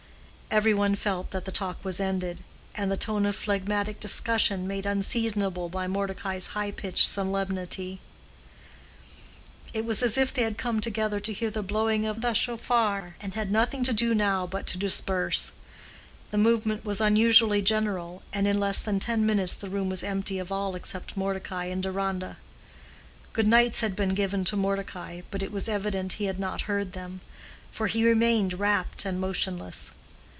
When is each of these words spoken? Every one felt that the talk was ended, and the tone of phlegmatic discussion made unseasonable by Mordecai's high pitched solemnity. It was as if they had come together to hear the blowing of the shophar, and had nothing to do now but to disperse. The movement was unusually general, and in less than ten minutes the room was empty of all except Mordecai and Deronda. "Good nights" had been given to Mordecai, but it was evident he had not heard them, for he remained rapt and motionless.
Every 0.53 0.73
one 0.73 0.95
felt 0.95 1.31
that 1.31 1.45
the 1.45 1.51
talk 1.53 1.77
was 1.81 2.01
ended, 2.01 2.39
and 2.75 2.91
the 2.91 2.97
tone 2.97 3.25
of 3.25 3.37
phlegmatic 3.37 4.01
discussion 4.01 4.67
made 4.67 4.85
unseasonable 4.85 5.69
by 5.69 5.87
Mordecai's 5.87 6.47
high 6.47 6.71
pitched 6.71 7.07
solemnity. 7.07 8.01
It 9.73 9.85
was 9.85 10.03
as 10.03 10.17
if 10.17 10.33
they 10.33 10.41
had 10.41 10.57
come 10.57 10.81
together 10.81 11.21
to 11.21 11.31
hear 11.31 11.49
the 11.49 11.63
blowing 11.63 12.05
of 12.05 12.19
the 12.19 12.33
shophar, 12.33 13.15
and 13.21 13.33
had 13.33 13.49
nothing 13.49 13.85
to 13.85 13.93
do 13.93 14.13
now 14.13 14.45
but 14.45 14.67
to 14.67 14.77
disperse. 14.77 15.53
The 16.31 16.37
movement 16.37 16.83
was 16.83 16.99
unusually 16.99 17.61
general, 17.61 18.21
and 18.33 18.45
in 18.45 18.59
less 18.59 18.81
than 18.81 18.99
ten 18.99 19.25
minutes 19.25 19.55
the 19.55 19.69
room 19.69 19.87
was 19.87 20.03
empty 20.03 20.37
of 20.37 20.51
all 20.51 20.75
except 20.75 21.15
Mordecai 21.15 21.67
and 21.67 21.81
Deronda. 21.81 22.35
"Good 23.31 23.47
nights" 23.47 23.79
had 23.79 23.95
been 23.95 24.13
given 24.15 24.43
to 24.43 24.57
Mordecai, 24.57 25.21
but 25.31 25.41
it 25.41 25.53
was 25.53 25.69
evident 25.69 26.11
he 26.19 26.25
had 26.25 26.41
not 26.41 26.63
heard 26.67 26.91
them, 26.91 27.21
for 27.71 27.87
he 27.87 28.03
remained 28.05 28.59
rapt 28.59 29.05
and 29.05 29.17
motionless. 29.17 29.91